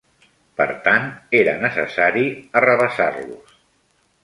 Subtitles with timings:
[0.61, 1.05] Per tant,
[1.41, 2.25] era necessari
[2.63, 3.57] arrabassar-los.